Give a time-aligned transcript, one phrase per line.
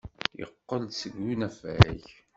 [0.39, 2.03] Yeqqel-d seg unafag.